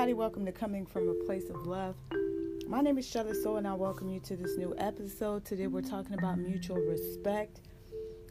everybody, 0.00 0.14
welcome 0.14 0.46
to 0.46 0.52
Coming 0.52 0.86
from 0.86 1.10
a 1.10 1.26
Place 1.26 1.50
of 1.50 1.66
Love. 1.66 1.94
My 2.66 2.80
name 2.80 2.96
is 2.96 3.06
Charlotte 3.06 3.36
So, 3.42 3.56
and 3.56 3.68
I 3.68 3.74
welcome 3.74 4.08
you 4.08 4.18
to 4.20 4.34
this 4.34 4.56
new 4.56 4.74
episode. 4.78 5.44
Today, 5.44 5.66
we're 5.66 5.82
talking 5.82 6.14
about 6.14 6.38
mutual 6.38 6.78
respect. 6.78 7.60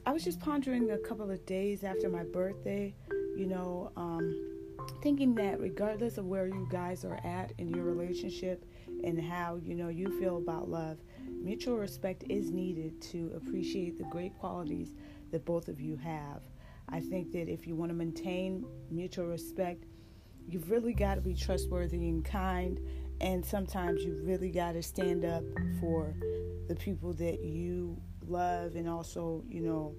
I 0.04 0.12
was 0.12 0.24
just 0.24 0.40
pondering 0.40 0.90
a 0.90 0.98
couple 0.98 1.30
of 1.30 1.46
days 1.46 1.84
after 1.84 2.10
my 2.10 2.24
birthday, 2.24 2.96
you 3.38 3.46
know, 3.46 3.92
um, 3.98 4.36
thinking 5.04 5.36
that 5.36 5.60
regardless 5.60 6.18
of 6.18 6.26
where 6.26 6.48
you 6.48 6.68
guys 6.72 7.06
are 7.06 7.20
at 7.24 7.54
in 7.60 7.70
your 7.70 7.84
relationship 7.84 8.66
and 9.04 9.22
how 9.22 9.60
you 9.62 9.76
know 9.76 9.90
you 9.90 10.20
feel 10.20 10.38
about 10.38 10.70
love, 10.70 10.98
mutual 11.28 11.78
respect 11.78 12.24
is 12.30 12.50
needed 12.50 13.00
to 13.12 13.32
appreciate 13.36 13.96
the 13.96 14.06
great 14.06 14.36
qualities 14.40 14.96
that 15.30 15.46
both 15.46 15.68
of 15.68 15.80
you 15.80 15.98
have. 15.98 16.42
I 16.90 17.00
think 17.00 17.32
that 17.34 17.48
if 17.48 17.68
you 17.68 17.76
want 17.76 17.92
to 17.92 17.96
maintain 17.96 18.66
mutual 18.90 19.28
respect, 19.28 19.86
you've 20.50 20.70
really 20.72 20.94
got 20.94 21.16
to 21.16 21.22
be 21.22 21.34
trustworthy 21.34 22.10
and 22.10 22.26
kind 22.26 22.80
and 23.22 23.46
sometimes 23.46 24.04
you 24.04 24.20
really 24.24 24.50
got 24.50 24.74
to 24.74 24.82
stand 24.82 25.26
up 25.26 25.44
for 25.80 26.16
the 26.68 26.76
people 26.76 27.14
that 27.14 27.44
you 27.44 28.00
love 28.28 28.76
and 28.76 28.88
also 28.88 29.44
you 29.48 29.62
know 29.62 29.96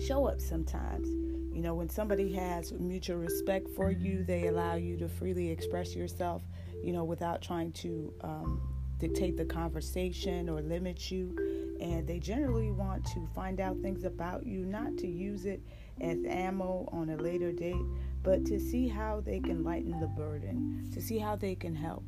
show 0.00 0.26
up 0.26 0.40
sometimes. 0.40 1.08
You 1.54 1.60
know 1.60 1.74
when 1.74 1.88
somebody 1.88 2.32
has 2.34 2.72
mutual 2.72 3.18
respect 3.18 3.68
for 3.76 3.90
you 3.90 4.24
they 4.24 4.46
allow 4.46 4.74
you 4.74 4.96
to 4.98 5.08
freely 5.08 5.50
express 5.50 5.94
yourself 5.94 6.42
you 6.82 6.92
know 6.92 7.04
without 7.04 7.42
trying 7.42 7.72
to 7.72 8.12
um, 8.22 8.60
dictate 9.02 9.36
the 9.36 9.44
conversation 9.44 10.48
or 10.48 10.62
limit 10.62 11.10
you. 11.10 11.36
And 11.80 12.06
they 12.06 12.20
generally 12.20 12.70
want 12.70 13.04
to 13.06 13.28
find 13.34 13.60
out 13.60 13.76
things 13.80 14.04
about 14.04 14.46
you 14.46 14.64
not 14.64 14.96
to 14.98 15.08
use 15.08 15.44
it 15.44 15.60
as 16.00 16.18
ammo 16.24 16.88
on 16.92 17.10
a 17.10 17.16
later 17.16 17.50
date 17.50 17.84
but 18.22 18.44
to 18.46 18.60
see 18.60 18.88
how 18.88 19.20
they 19.20 19.40
can 19.40 19.64
lighten 19.64 19.98
the 20.00 20.06
burden, 20.06 20.88
to 20.92 21.00
see 21.00 21.18
how 21.18 21.36
they 21.36 21.54
can 21.54 21.74
help. 21.74 22.04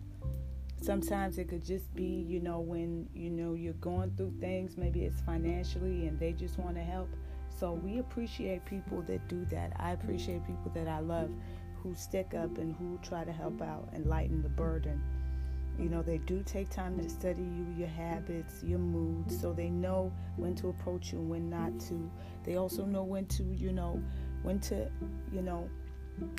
Sometimes 0.81 1.39
it 1.39 1.49
could 1.49 1.65
just 1.65 1.93
be, 1.95 2.25
you 2.29 2.41
know, 2.41 2.61
when 2.61 3.09
you 3.15 3.31
know 3.31 3.55
you're 3.55 3.73
going 3.75 4.13
through 4.17 4.35
things, 4.39 4.77
maybe 4.77 5.05
it's 5.05 5.21
financially 5.23 6.07
and 6.07 6.19
they 6.21 6.33
just 6.33 6.59
want 6.59 6.77
to 6.77 6.83
help. 6.83 7.09
So 7.49 7.73
we 7.73 7.99
appreciate 7.99 8.65
people 8.67 9.03
that 9.03 9.27
do 9.29 9.45
that. 9.47 9.73
I 9.79 9.93
appreciate 9.93 10.47
people 10.47 10.71
that 10.75 10.89
I 10.89 11.01
love 11.01 11.31
who 11.83 11.95
stick 11.95 12.35
up 12.35 12.59
and 12.59 12.75
who 12.77 12.99
try 13.03 13.25
to 13.25 13.33
help 13.33 13.63
out 13.63 13.89
and 13.93 14.07
lighten 14.07 14.43
the 14.43 14.49
burden. 14.49 15.03
You 15.79 15.89
know, 15.89 16.03
they 16.03 16.19
do 16.19 16.43
take 16.45 16.71
time 16.71 16.99
to 16.99 17.09
study 17.09 17.43
you, 17.43 17.67
your 17.77 17.89
habits, 17.89 18.63
your 18.63 18.79
moods, 18.79 19.41
so 19.41 19.53
they 19.53 19.71
know 19.71 20.13
when 20.37 20.55
to 20.57 20.69
approach 20.69 21.13
you 21.13 21.19
and 21.19 21.31
when 21.31 21.51
not 21.51 21.81
to. 21.89 22.11
They 22.45 22.57
also 22.57 22.85
know 22.85 23.03
when 23.03 23.27
to, 23.27 23.43
you 23.43 23.73
know, 23.73 24.01
when 24.43 24.61
to, 24.61 24.89
you 25.33 25.43
know, 25.43 25.69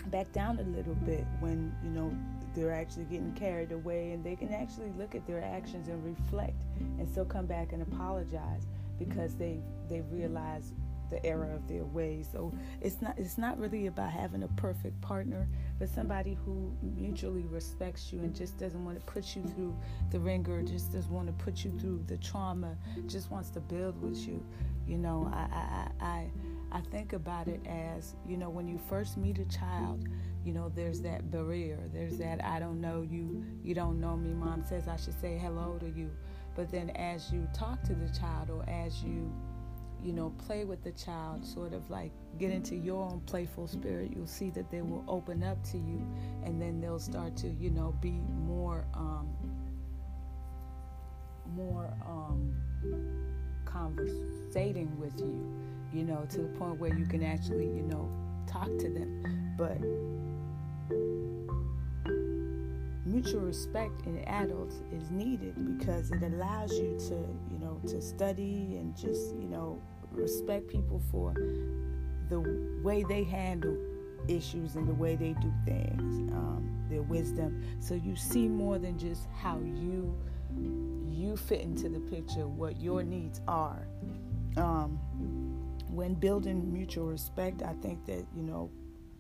back 0.08 0.32
down 0.32 0.60
a 0.60 0.64
little 0.64 0.96
bit 0.96 1.26
when 1.40 1.76
you 1.84 1.90
know 1.90 2.16
they're 2.54 2.74
actually 2.74 3.06
getting 3.06 3.34
carried 3.34 3.72
away 3.72 4.12
and 4.12 4.24
they 4.24 4.36
can 4.36 4.54
actually 4.54 4.92
look 4.98 5.16
at 5.16 5.26
their 5.28 5.44
actions 5.44 5.88
and 5.90 6.04
reflect 6.04 6.64
and 7.00 7.10
still 7.10 7.26
come 7.26 7.46
back 7.46 7.74
and 7.74 7.82
apologize 7.82 8.68
because 8.98 9.36
they 9.36 9.62
they 9.90 10.02
realize 10.12 10.74
the 11.10 11.24
error 11.26 11.52
of 11.52 11.68
their 11.68 11.84
ways 11.86 12.28
so 12.32 12.54
it's 12.82 13.02
not 13.02 13.18
it's 13.18 13.38
not 13.38 13.58
really 13.58 13.88
about 13.88 14.12
having 14.12 14.44
a 14.44 14.48
perfect 14.50 15.00
partner 15.02 15.48
but 15.80 15.90
somebody 15.90 16.38
who 16.46 16.72
mutually 16.82 17.46
respects 17.48 18.12
you 18.12 18.20
and 18.20 18.36
just 18.36 18.58
doesn't 18.58 18.84
want 18.84 19.00
to 19.00 19.06
put 19.06 19.36
you 19.36 19.44
through 19.44 19.76
the 20.12 20.20
wringer 20.20 20.62
just 20.62 20.92
doesn't 20.92 21.12
want 21.12 21.28
to 21.28 21.34
put 21.44 21.64
you 21.64 21.72
through 21.80 22.04
the 22.08 22.18
trauma 22.18 22.76
just 23.08 23.32
wants 23.32 23.50
to 23.50 23.60
build 23.60 24.00
with 24.02 24.28
you 24.28 24.44
you 24.88 24.98
know 24.98 25.30
i 25.34 25.48
i 25.56 26.06
i, 26.06 26.08
I 26.08 26.30
I 26.76 26.82
think 26.82 27.14
about 27.14 27.48
it 27.48 27.62
as, 27.66 28.16
you 28.28 28.36
know, 28.36 28.50
when 28.50 28.68
you 28.68 28.78
first 28.90 29.16
meet 29.16 29.40
a 29.40 29.46
child, 29.46 30.10
you 30.44 30.52
know, 30.52 30.70
there's 30.76 31.00
that 31.02 31.32
barrier. 31.32 31.80
There's 31.94 32.18
that 32.18 32.44
I 32.44 32.60
don't 32.60 32.82
know 32.82 33.02
you, 33.02 33.46
you 33.64 33.74
don't 33.74 34.02
know 34.02 34.18
me. 34.18 34.34
Mom 34.34 34.62
says 34.68 34.90
I 34.90 34.98
should 34.98 35.20
say 35.22 35.38
hello 35.38 35.78
to 35.80 35.88
you. 35.88 36.12
But 36.54 36.70
then 36.70 36.90
as 36.92 37.32
you 37.32 37.48
talk 37.54 37.82
to 37.84 37.96
the 37.96 38.10
child 38.18 38.50
or 38.50 38.64
as 38.70 39.02
you, 39.04 39.32
you 40.06 40.14
know, 40.14 40.32
play 40.46 40.66
with 40.66 40.84
the 40.84 40.92
child, 40.92 41.46
sort 41.46 41.74
of 41.74 41.90
like 41.90 42.12
get 42.38 42.52
into 42.52 42.76
your 42.76 43.04
own 43.04 43.22
playful 43.26 43.68
spirit, 43.68 44.12
you'll 44.16 44.28
see 44.28 44.50
that 44.52 44.70
they 44.70 44.82
will 44.82 45.04
open 45.08 45.44
up 45.44 45.64
to 45.72 45.78
you 45.78 46.06
and 46.44 46.62
then 46.62 46.80
they'll 46.80 47.00
start 47.00 47.36
to, 47.38 47.50
you 47.50 47.72
know, 47.72 47.96
be 48.02 48.22
more 48.46 48.86
um 48.94 49.30
more 51.56 51.94
um 52.08 52.54
conversating 53.66 55.00
with 55.00 55.20
you 55.20 55.66
you 55.96 56.04
know, 56.04 56.26
to 56.30 56.42
the 56.42 56.48
point 56.60 56.78
where 56.78 56.94
you 56.94 57.06
can 57.06 57.24
actually, 57.24 57.68
you 57.68 57.84
know, 57.84 58.10
talk 58.48 58.66
to 58.66 58.90
them. 58.90 59.56
But 59.58 59.80
mutual 63.06 63.42
respect 63.42 64.06
in 64.06 64.20
adults 64.26 64.76
is 64.92 65.10
needed 65.10 65.56
because 65.78 66.12
it 66.12 66.22
allows 66.22 66.72
you 66.74 66.98
to, 67.08 67.16
you 67.50 67.60
know, 67.60 67.80
to 67.88 68.02
study 68.02 68.76
and 68.78 68.96
just, 68.96 69.36
you 69.36 69.48
know, 69.48 69.82
respect 70.18 70.68
people 70.68 71.02
for 71.12 71.34
the 72.30 72.40
way 72.84 73.04
they 73.04 73.24
handle 73.24 73.78
issues 74.28 74.76
and 74.76 74.88
the 74.88 74.94
way 74.94 75.16
they 75.16 75.34
do 75.34 75.54
things, 75.66 76.32
um, 76.34 76.86
their 76.90 77.04
wisdom. 77.04 77.62
So 77.80 77.94
you 77.94 78.16
see 78.16 78.48
more 78.48 78.80
than 78.80 78.98
just 78.98 79.28
how 79.42 79.60
you 79.60 80.16
you 81.12 81.36
fit 81.36 81.62
into 81.62 81.90
the 81.90 82.00
picture, 82.00 82.48
what 82.48 82.80
your 82.80 83.04
needs 83.04 83.42
are. 83.48 83.88
Um, 84.58 85.00
when 85.90 86.14
building 86.14 86.72
mutual 86.72 87.08
respect, 87.08 87.62
I 87.64 87.74
think 87.82 88.06
that, 88.06 88.26
you 88.36 88.44
know, 88.44 88.70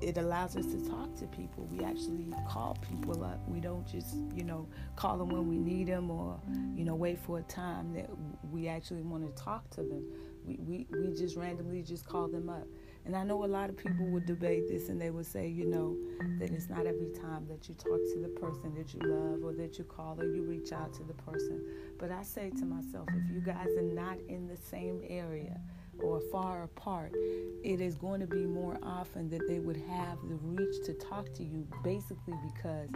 it 0.01 0.17
allows 0.17 0.57
us 0.57 0.66
to 0.67 0.89
talk 0.89 1.16
to 1.16 1.25
people. 1.28 1.67
We 1.72 1.84
actually 1.84 2.34
call 2.47 2.78
people 2.81 3.23
up. 3.23 3.39
We 3.47 3.59
don't 3.61 3.88
just, 3.88 4.17
you 4.35 4.44
know, 4.44 4.67
call 4.95 5.17
them 5.17 5.29
when 5.29 5.47
we 5.47 5.57
need 5.57 5.88
them 5.88 6.11
or, 6.11 6.39
you 6.75 6.84
know, 6.84 6.95
wait 6.95 7.17
for 7.17 7.39
a 7.39 7.44
time 7.44 7.94
that 7.94 8.09
we 8.51 8.67
actually 8.67 9.03
want 9.03 9.25
to 9.25 9.44
talk 9.44 9.69
to 9.72 9.81
them. 9.81 10.03
We, 10.45 10.57
we, 10.59 10.88
we 10.91 11.13
just 11.13 11.35
randomly 11.35 11.81
just 11.81 12.06
call 12.06 12.28
them 12.28 12.50
up. 12.50 12.67
And 13.06 13.16
I 13.16 13.23
know 13.23 13.44
a 13.44 13.45
lot 13.45 13.69
of 13.69 13.78
people 13.78 14.07
would 14.07 14.25
debate 14.25 14.67
this 14.67 14.89
and 14.89 15.00
they 15.00 15.11
would 15.11 15.28
say, 15.28 15.47
you 15.47 15.66
know, 15.66 15.95
that 16.39 16.51
it's 16.51 16.69
not 16.69 16.88
every 16.88 17.11
time 17.22 17.45
that 17.47 17.69
you 17.69 17.75
talk 17.75 18.00
to 18.13 18.19
the 18.22 18.29
person 18.39 18.73
that 18.75 18.94
you 18.94 19.00
love 19.03 19.44
or 19.44 19.53
that 19.53 19.78
you 19.78 19.84
call 19.84 20.19
or 20.19 20.25
you 20.25 20.44
reach 20.44 20.72
out 20.72 20.94
to 20.94 21.03
the 21.03 21.13
person. 21.13 21.63
But 22.00 22.11
I 22.11 22.23
say 22.23 22.50
to 22.50 22.66
myself, 22.66 23.07
if 23.09 23.31
you 23.31 23.41
guys 23.41 23.67
are 23.78 23.84
not 23.84 24.17
in 24.28 24.47
the 24.47 24.57
same 24.57 25.01
area, 25.07 25.59
or 26.03 26.19
far 26.31 26.63
apart, 26.63 27.13
it 27.63 27.81
is 27.81 27.95
going 27.95 28.19
to 28.19 28.28
be 28.28 28.45
more 28.45 28.78
often 28.84 29.29
that 29.29 29.47
they 29.47 29.59
would 29.59 29.78
have 29.78 30.17
the 30.28 30.35
reach 30.44 30.85
to 30.85 30.94
talk 30.94 31.34
to 31.34 31.44
you 31.44 31.67
basically 31.84 32.35
because 32.53 32.89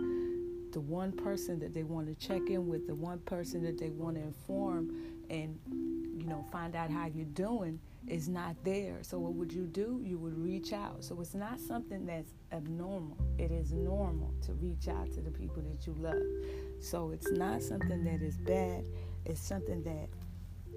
the 0.72 0.82
one 0.82 1.12
person 1.12 1.60
that 1.60 1.74
they 1.74 1.84
want 1.84 2.08
to 2.08 2.28
check 2.28 2.50
in 2.50 2.68
with, 2.68 2.88
the 2.88 2.96
one 2.96 3.20
person 3.20 3.64
that 3.64 3.78
they 3.78 3.90
want 3.90 4.16
to 4.16 4.22
inform 4.22 4.96
and 5.30 5.60
you 5.68 6.26
know 6.26 6.44
find 6.52 6.76
out 6.76 6.90
how 6.90 7.06
you're 7.06 7.26
doing 7.26 7.80
is 8.08 8.28
not 8.28 8.56
there. 8.64 9.00
So 9.02 9.20
what 9.20 9.34
would 9.34 9.52
you 9.54 9.66
do? 9.66 10.02
You 10.04 10.18
would 10.20 10.38
reach 10.38 10.74
out. 10.74 11.04
So 11.04 11.20
it's 11.22 11.36
not 11.36 11.60
something 11.60 12.06
that's 12.06 12.34
abnormal. 12.52 13.18
It 13.38 13.52
is 13.52 13.72
normal 13.72 14.34
to 14.46 14.54
reach 14.54 14.88
out 14.88 15.12
to 15.14 15.22
the 15.22 15.32
people 15.32 15.62
that 15.64 15.86
you 15.86 15.94
love. 16.00 16.22
So 16.80 17.12
it's 17.12 17.32
not 17.32 17.62
something 17.62 18.04
that 18.06 18.22
is 18.22 18.38
bad. 18.38 18.86
It's 19.26 19.42
something 19.42 19.84
that 19.84 20.10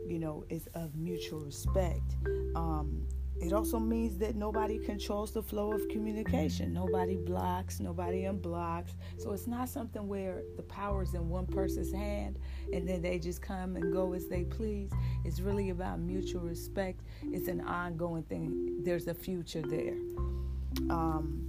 you 0.07 0.19
know, 0.19 0.45
is 0.49 0.69
of 0.75 0.95
mutual 0.97 1.41
respect. 1.41 2.17
Um, 2.55 3.07
it 3.41 3.53
also 3.53 3.79
means 3.79 4.19
that 4.19 4.37
nobody 4.37 4.79
controls 4.79 5.33
the 5.33 5.43
flow 5.43 5.73
of 5.73 5.89
communication. 5.89 6.73
Nobody 6.73 7.17
blocks, 7.17 7.81
nobody 7.81 8.23
unblocks. 8.23 8.93
So 9.19 9.33
it's 9.33 9.47
not 9.47 9.69
something 9.69 10.07
where 10.07 10.43
the 10.57 10.63
power 10.63 11.03
is 11.03 11.15
in 11.15 11.29
one 11.29 11.47
person's 11.47 11.93
hand 11.93 12.39
and 12.73 12.89
then 12.89 13.03
they 13.03 13.19
just 13.19 13.43
come 13.43 13.77
and 13.77 13.93
go 13.93 14.13
as 14.13 14.29
they 14.29 14.45
please. 14.45 14.91
It's 15.25 15.41
really 15.41 15.71
about 15.71 15.99
mutual 15.99 16.43
respect. 16.43 17.01
It's 17.23 17.49
an 17.49 17.63
ongoing 17.63 18.23
thing. 18.25 18.83
There's 18.85 19.09
a 19.09 19.15
future 19.15 19.63
there. 19.63 19.97
Um, 20.89 21.49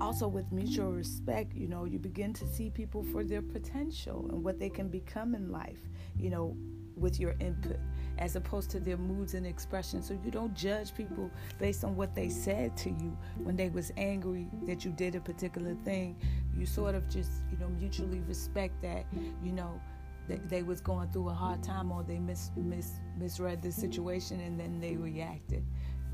also, 0.00 0.28
with 0.28 0.52
mutual 0.52 0.92
respect, 0.92 1.54
you 1.54 1.68
know, 1.68 1.84
you 1.84 1.98
begin 1.98 2.32
to 2.34 2.46
see 2.46 2.70
people 2.70 3.02
for 3.02 3.24
their 3.24 3.42
potential 3.42 4.28
and 4.30 4.44
what 4.44 4.58
they 4.58 4.68
can 4.68 4.88
become 4.88 5.34
in 5.34 5.50
life. 5.50 5.80
You 6.16 6.30
know, 6.30 6.56
with 6.96 7.18
your 7.18 7.34
input 7.40 7.78
as 8.18 8.36
opposed 8.36 8.70
to 8.70 8.80
their 8.80 8.96
moods 8.96 9.34
and 9.34 9.46
expressions. 9.46 10.08
So 10.08 10.18
you 10.24 10.30
don't 10.30 10.54
judge 10.54 10.94
people 10.94 11.30
based 11.58 11.84
on 11.84 11.96
what 11.96 12.14
they 12.14 12.28
said 12.28 12.76
to 12.78 12.90
you. 12.90 13.16
When 13.42 13.56
they 13.56 13.68
was 13.68 13.92
angry 13.96 14.48
that 14.64 14.84
you 14.84 14.90
did 14.92 15.14
a 15.14 15.20
particular 15.20 15.74
thing 15.84 16.16
you 16.58 16.66
sort 16.66 16.94
of 16.94 17.08
just 17.08 17.30
you 17.50 17.56
know 17.58 17.68
mutually 17.68 18.20
respect 18.26 18.80
that 18.82 19.04
you 19.42 19.52
know 19.52 19.80
they 20.48 20.62
was 20.62 20.80
going 20.82 21.08
through 21.10 21.30
a 21.30 21.32
hard 21.32 21.62
time 21.62 21.90
or 21.90 22.02
they 22.02 22.18
mis, 22.18 22.50
mis, 22.54 23.00
misread 23.18 23.62
the 23.62 23.72
situation 23.72 24.40
and 24.40 24.60
then 24.60 24.78
they 24.78 24.94
reacted. 24.94 25.64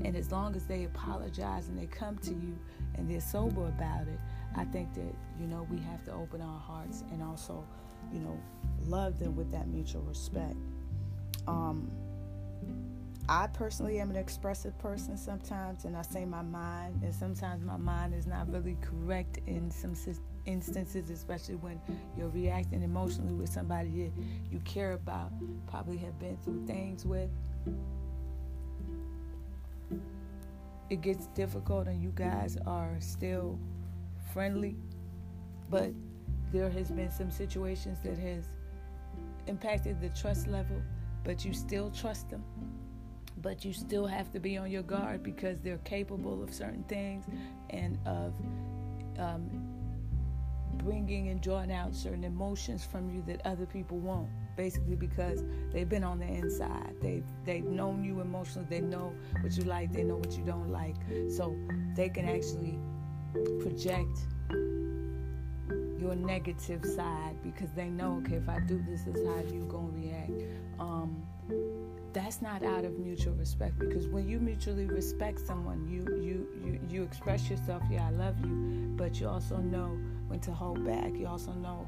And 0.05 0.15
as 0.15 0.31
long 0.31 0.55
as 0.55 0.65
they 0.65 0.85
apologize 0.85 1.67
and 1.67 1.77
they 1.77 1.87
come 1.87 2.17
to 2.19 2.29
you 2.29 2.57
and 2.95 3.09
they're 3.09 3.19
sober 3.19 3.67
about 3.67 4.07
it 4.07 4.19
i 4.55 4.63
think 4.65 4.93
that 4.93 5.13
you 5.39 5.47
know 5.47 5.67
we 5.69 5.79
have 5.79 6.03
to 6.05 6.13
open 6.13 6.41
our 6.41 6.59
hearts 6.59 7.03
and 7.11 7.21
also 7.21 7.65
you 8.13 8.19
know 8.19 8.39
love 8.85 9.19
them 9.19 9.35
with 9.35 9.51
that 9.51 9.67
mutual 9.67 10.01
respect 10.03 10.55
um, 11.47 11.89
I 13.27 13.47
personally 13.47 13.99
am 13.99 14.11
an 14.11 14.17
expressive 14.17 14.77
person 14.77 15.17
sometimes, 15.17 15.85
and 15.85 15.97
I 15.97 16.03
say 16.03 16.25
my 16.25 16.43
mind, 16.43 17.01
and 17.03 17.13
sometimes 17.13 17.63
my 17.63 17.77
mind 17.77 18.13
is 18.13 18.27
not 18.27 18.51
really 18.51 18.77
correct 18.81 19.39
in 19.47 19.71
some 19.71 19.95
instances, 20.45 21.09
especially 21.09 21.55
when 21.55 21.81
you're 22.15 22.29
reacting 22.29 22.83
emotionally 22.83 23.33
with 23.33 23.49
somebody 23.49 23.89
that 24.03 24.11
you 24.51 24.59
care 24.59 24.93
about, 24.93 25.31
probably 25.67 25.97
have 25.97 26.19
been 26.19 26.37
through 26.43 26.67
things 26.67 27.03
with. 27.03 27.29
It 30.91 31.01
gets 31.01 31.25
difficult, 31.27 31.87
and 31.87 32.01
you 32.01 32.11
guys 32.13 32.59
are 32.67 32.95
still 32.99 33.57
friendly, 34.33 34.75
but 35.71 35.89
there 36.51 36.69
has 36.69 36.91
been 36.91 37.11
some 37.11 37.31
situations 37.31 37.97
that 38.03 38.19
has 38.19 38.49
impacted 39.47 39.99
the 39.99 40.09
trust 40.09 40.47
level, 40.47 40.79
but 41.25 41.43
you 41.43 41.53
still 41.53 41.91
trust 41.91 42.29
them. 42.29 42.43
But 43.41 43.65
you 43.65 43.73
still 43.73 44.07
have 44.07 44.31
to 44.31 44.39
be 44.39 44.57
on 44.57 44.71
your 44.71 44.83
guard 44.83 45.21
because 45.21 45.59
they're 45.59 45.79
capable 45.79 46.41
of 46.41 46.53
certain 46.53 46.83
things 46.83 47.25
and 47.71 47.99
of 48.05 48.33
um, 49.19 49.49
bringing 50.77 51.29
and 51.29 51.41
drawing 51.41 51.71
out 51.71 51.93
certain 51.93 52.23
emotions 52.23 52.85
from 52.85 53.09
you 53.09 53.21
that 53.27 53.45
other 53.45 53.65
people 53.65 53.97
won't. 53.97 54.29
Basically, 54.55 54.95
because 54.95 55.43
they've 55.73 55.89
been 55.89 56.03
on 56.05 56.19
the 56.19 56.25
inside, 56.25 56.95
they've 57.01 57.25
they've 57.43 57.65
known 57.65 58.05
you 58.05 58.21
emotionally, 58.21 58.65
they 58.69 58.79
know 58.79 59.13
what 59.41 59.57
you 59.57 59.65
like, 59.65 59.91
they 59.91 60.03
know 60.03 60.15
what 60.15 60.31
you 60.37 60.45
don't 60.45 60.71
like, 60.71 60.95
so 61.29 61.53
they 61.93 62.07
can 62.07 62.25
actually 62.25 62.79
project 63.59 64.27
your 66.05 66.15
negative 66.15 66.85
side 66.85 67.35
because 67.43 67.71
they 67.71 67.89
know, 67.89 68.21
okay, 68.25 68.35
if 68.35 68.49
I 68.49 68.59
do 68.59 68.83
this, 68.87 69.03
this 69.03 69.15
is 69.15 69.27
how 69.27 69.39
you 69.53 69.65
gonna 69.69 69.89
react. 69.89 70.31
Um, 70.79 71.25
that's 72.13 72.41
not 72.41 72.63
out 72.63 72.85
of 72.85 72.97
mutual 72.97 73.33
respect 73.33 73.77
because 73.77 74.07
when 74.07 74.27
you 74.27 74.39
mutually 74.39 74.85
respect 74.85 75.37
someone 75.37 75.85
you 75.85 76.01
you 76.23 76.47
you, 76.63 76.79
you 76.89 77.03
express 77.03 77.49
yourself 77.49 77.83
yeah 77.91 78.07
i 78.07 78.09
love 78.09 78.39
you 78.39 78.93
but 78.95 79.19
you 79.19 79.27
also 79.27 79.57
know 79.57 79.99
when 80.27 80.39
to 80.41 80.51
hold 80.51 80.85
back. 80.85 81.13
You 81.15 81.27
also 81.27 81.51
know 81.53 81.87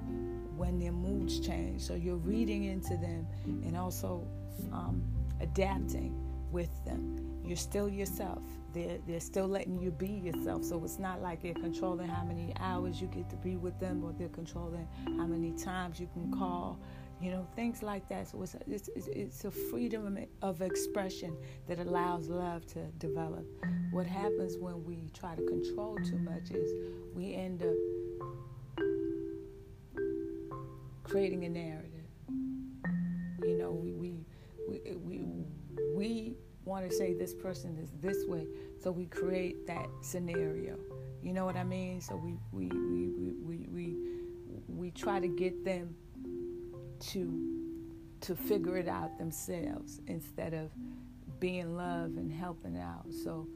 when 0.55 0.79
their 0.79 0.91
moods 0.91 1.39
change. 1.39 1.81
So 1.81 1.95
you're 1.95 2.17
reading 2.17 2.65
into 2.65 2.97
them 2.97 3.27
and 3.45 3.75
also 3.77 4.27
um, 4.71 5.03
adapting 5.41 6.15
with 6.51 6.69
them. 6.85 7.41
You're 7.44 7.57
still 7.57 7.89
yourself. 7.89 8.44
They're, 8.73 8.99
they're 9.07 9.19
still 9.19 9.47
letting 9.47 9.79
you 9.79 9.91
be 9.91 10.07
yourself. 10.07 10.63
So 10.63 10.83
it's 10.83 10.99
not 10.99 11.21
like 11.21 11.41
they're 11.41 11.53
controlling 11.53 12.07
how 12.09 12.23
many 12.23 12.53
hours 12.59 13.01
you 13.01 13.07
get 13.07 13.29
to 13.29 13.35
be 13.38 13.55
with 13.55 13.79
them 13.79 14.03
or 14.03 14.13
they're 14.13 14.27
controlling 14.29 14.88
how 15.05 15.25
many 15.25 15.53
times 15.53 15.99
you 15.99 16.07
can 16.13 16.31
call 16.31 16.79
you 17.19 17.31
know 17.31 17.47
things 17.55 17.81
like 17.81 18.07
that. 18.09 18.27
So 18.27 18.41
it's 18.44 18.55
it's, 18.67 19.07
it's 19.07 19.45
a 19.45 19.51
freedom 19.51 20.17
of 20.41 20.61
expression 20.61 21.35
that 21.67 21.79
allows 21.79 22.29
love 22.29 22.65
to 22.67 22.85
develop. 22.97 23.45
What 23.91 24.05
happens 24.05 24.57
when 24.57 24.83
we 24.83 25.09
try 25.13 25.35
to 25.35 25.45
control 25.45 25.97
too 26.05 26.19
much 26.19 26.51
is 26.51 26.71
we 27.15 27.33
end 27.33 27.63
up 27.63 27.75
creating 31.03 31.45
a 31.45 31.50
narrative. 31.50 31.91
You 33.41 33.57
know 33.57 33.71
we 33.71 33.93
we 33.93 34.19
we 34.67 34.95
we, 34.95 35.17
we 35.97 36.35
want 36.65 36.89
to 36.89 36.95
say 36.95 37.13
this 37.13 37.33
person 37.33 37.77
is 37.81 37.89
this 38.01 38.25
way 38.27 38.45
so 38.81 38.91
we 38.91 39.05
create 39.05 39.65
that 39.65 39.88
scenario 40.01 40.77
you 41.23 41.33
know 41.33 41.45
what 41.45 41.55
i 41.55 41.63
mean 41.63 41.99
so 41.99 42.15
we 42.15 42.38
we 42.51 42.67
we 42.67 43.07
we 43.07 43.31
we, 43.41 43.67
we, 43.71 43.95
we 44.67 44.91
try 44.91 45.19
to 45.19 45.27
get 45.27 45.65
them 45.65 45.95
to 46.99 47.57
to 48.21 48.35
figure 48.35 48.77
it 48.77 48.88
out 48.88 49.17
themselves 49.17 50.01
instead 50.07 50.53
of 50.53 50.71
being 51.39 51.75
love 51.75 52.17
and 52.17 52.31
helping 52.31 52.77
out. 52.77 53.05
So 53.23 53.47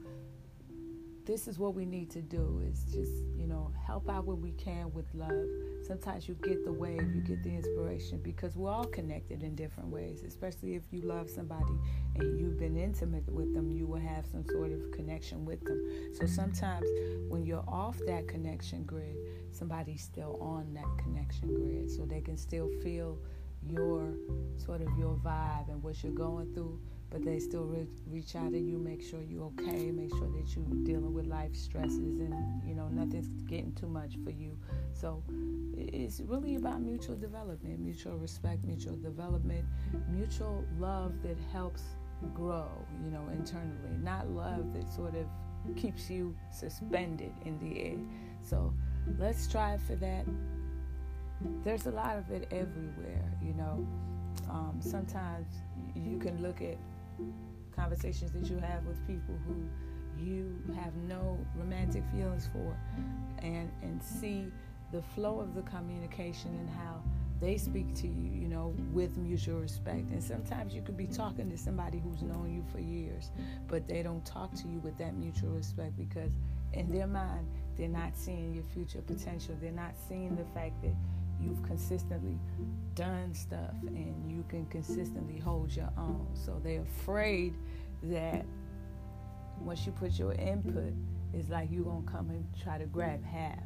this 1.24 1.46
is 1.46 1.58
what 1.58 1.74
we 1.74 1.84
need 1.84 2.10
to 2.10 2.20
do 2.20 2.62
is 2.68 2.84
just, 2.84 3.12
you 3.36 3.46
know, 3.46 3.70
help 3.86 4.08
out 4.10 4.24
when 4.24 4.40
we 4.40 4.52
can 4.52 4.92
with 4.92 5.06
love. 5.14 5.46
Sometimes 5.86 6.28
you 6.28 6.34
get 6.42 6.64
the 6.64 6.72
wave, 6.72 7.14
you 7.14 7.20
get 7.20 7.42
the 7.42 7.50
inspiration 7.50 8.20
because 8.22 8.56
we're 8.56 8.70
all 8.70 8.84
connected 8.86 9.42
in 9.42 9.54
different 9.54 9.88
ways, 9.88 10.22
especially 10.26 10.74
if 10.74 10.82
you 10.90 11.02
love 11.02 11.30
somebody 11.30 11.74
and 12.16 12.38
you've 12.38 12.58
been 12.58 12.76
intimate 12.76 13.28
with 13.30 13.54
them, 13.54 13.70
you 13.70 13.86
will 13.86 14.00
have 14.00 14.26
some 14.26 14.44
sort 14.50 14.72
of 14.72 14.90
connection 14.90 15.44
with 15.44 15.60
them. 15.64 15.80
So 16.14 16.26
sometimes 16.26 16.86
when 17.28 17.44
you're 17.44 17.64
off 17.68 17.98
that 18.06 18.26
connection 18.26 18.84
grid, 18.84 19.16
somebody's 19.52 20.02
still 20.02 20.38
on 20.40 20.74
that 20.74 20.98
connection 20.98 21.54
grid 21.54 21.90
so 21.90 22.04
they 22.04 22.20
can 22.20 22.36
still 22.36 22.68
feel 22.82 23.18
your 23.64 24.14
sort 24.56 24.82
of 24.82 24.88
your 24.98 25.14
vibe 25.24 25.68
and 25.68 25.82
what 25.82 26.02
you're 26.02 26.12
going 26.12 26.52
through 26.52 26.80
but 27.12 27.22
they 27.22 27.38
still 27.38 27.64
re- 27.64 27.86
reach 28.06 28.34
out 28.34 28.52
to 28.52 28.58
you 28.58 28.78
make 28.78 29.02
sure 29.02 29.20
you're 29.22 29.44
okay 29.44 29.90
make 29.90 30.08
sure 30.10 30.28
that 30.28 30.56
you're 30.56 30.84
dealing 30.84 31.12
with 31.12 31.26
life 31.26 31.54
stresses 31.54 32.20
and 32.20 32.34
you 32.66 32.74
know 32.74 32.88
nothing's 32.88 33.28
getting 33.44 33.72
too 33.74 33.86
much 33.86 34.16
for 34.24 34.30
you. 34.30 34.58
So 34.94 35.22
it's 35.76 36.20
really 36.20 36.56
about 36.56 36.80
mutual 36.80 37.16
development 37.16 37.78
mutual 37.80 38.16
respect 38.16 38.64
mutual 38.64 38.96
development 38.96 39.64
mutual 40.08 40.64
love 40.78 41.12
that 41.22 41.36
helps 41.52 41.82
grow 42.34 42.68
you 43.04 43.10
know 43.10 43.28
internally 43.32 43.96
not 44.00 44.28
love 44.30 44.72
that 44.72 44.90
sort 44.92 45.14
of 45.14 45.26
keeps 45.76 46.10
you 46.10 46.34
suspended 46.50 47.32
in 47.44 47.58
the 47.58 47.80
air. 47.82 47.98
So 48.42 48.72
let's 49.18 49.42
strive 49.42 49.82
for 49.82 49.94
that. 49.96 50.24
There's 51.64 51.86
a 51.86 51.90
lot 51.90 52.16
of 52.16 52.30
it 52.30 52.48
everywhere, 52.50 53.32
you 53.42 53.54
know. 53.54 53.86
Um, 54.48 54.78
sometimes 54.80 55.46
you 55.94 56.18
can 56.18 56.40
look 56.42 56.62
at 56.62 56.76
conversations 57.74 58.32
that 58.32 58.48
you 58.50 58.58
have 58.58 58.84
with 58.84 59.04
people 59.06 59.38
who 59.46 59.68
you 60.22 60.56
have 60.74 60.94
no 61.08 61.38
romantic 61.56 62.04
feelings 62.12 62.48
for 62.52 62.76
and 63.38 63.70
and 63.82 64.02
see 64.02 64.46
the 64.92 65.02
flow 65.14 65.40
of 65.40 65.54
the 65.54 65.62
communication 65.62 66.50
and 66.58 66.68
how 66.68 67.02
they 67.40 67.56
speak 67.56 67.92
to 67.94 68.06
you, 68.06 68.30
you 68.30 68.46
know, 68.46 68.72
with 68.92 69.16
mutual 69.18 69.58
respect. 69.58 70.08
And 70.12 70.22
sometimes 70.22 70.74
you 70.74 70.80
could 70.80 70.96
be 70.96 71.08
talking 71.08 71.50
to 71.50 71.58
somebody 71.58 71.98
who's 71.98 72.22
known 72.22 72.54
you 72.54 72.62
for 72.70 72.78
years, 72.78 73.30
but 73.66 73.88
they 73.88 74.02
don't 74.02 74.24
talk 74.24 74.54
to 74.54 74.68
you 74.68 74.78
with 74.78 74.96
that 74.98 75.16
mutual 75.16 75.50
respect 75.50 75.96
because 75.98 76.30
in 76.72 76.90
their 76.90 77.08
mind, 77.08 77.46
they're 77.76 77.88
not 77.88 78.16
seeing 78.16 78.54
your 78.54 78.62
future 78.62 79.00
potential. 79.00 79.56
They're 79.60 79.72
not 79.72 79.94
seeing 80.08 80.36
the 80.36 80.44
fact 80.54 80.80
that 80.82 80.94
you've 81.40 81.62
consistently 81.62 82.38
done 82.94 83.34
stuff 83.34 83.74
and 83.86 84.30
you 84.30 84.44
can 84.48 84.66
consistently 84.66 85.38
hold 85.38 85.74
your 85.74 85.90
own. 85.96 86.26
So 86.34 86.60
they're 86.62 86.82
afraid 86.82 87.54
that 88.04 88.44
once 89.60 89.86
you 89.86 89.92
put 89.92 90.18
your 90.18 90.32
input, 90.32 90.92
it's 91.32 91.48
like 91.48 91.68
you're 91.70 91.84
gonna 91.84 92.02
come 92.10 92.30
and 92.30 92.44
try 92.62 92.78
to 92.78 92.86
grab 92.86 93.24
half. 93.24 93.62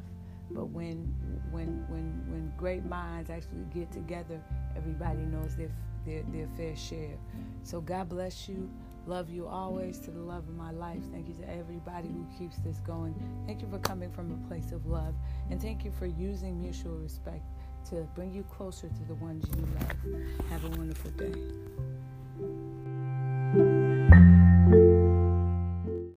But 0.51 0.69
when 0.69 1.13
when 1.51 1.85
when 1.89 2.23
when 2.27 2.53
great 2.57 2.85
minds 2.85 3.29
actually 3.29 3.65
get 3.73 3.91
together, 3.91 4.41
everybody 4.75 5.19
knows 5.19 5.55
their 5.55 5.71
their, 6.05 6.23
their 6.31 6.47
fair 6.55 6.75
share. 6.75 7.17
So 7.63 7.81
God 7.81 8.09
bless 8.09 8.47
you. 8.47 8.69
Love 9.05 9.29
you 9.29 9.47
always 9.47 9.99
to 9.99 10.11
the 10.11 10.19
love 10.19 10.47
of 10.49 10.55
my 10.55 10.71
life. 10.71 11.01
Thank 11.13 11.29
you 11.29 11.33
to 11.35 11.49
everybody 11.49 12.09
who 12.09 12.25
keeps 12.37 12.57
this 12.57 12.79
going. 12.79 13.15
Thank 13.45 13.61
you 13.61 13.67
for 13.69 13.79
coming 13.79 14.11
from 14.11 14.31
a 14.33 14.47
place 14.47 14.73
of 14.73 14.85
love. 14.85 15.15
And 15.49 15.61
thank 15.61 15.85
you 15.85 15.91
for 15.97 16.05
using 16.05 16.59
mutual 16.59 16.97
respect 16.97 17.45
to 17.89 18.07
bring 18.15 18.33
you 18.33 18.43
closer 18.43 18.89
to 18.89 19.03
the 19.07 19.15
ones 19.15 19.45
you 19.55 19.65
love. 19.79 20.49
Have 20.49 20.65
a 20.65 20.69
wonderful 20.77 21.11
day. 21.11 21.33